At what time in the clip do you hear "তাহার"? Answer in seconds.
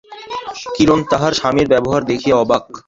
1.11-1.33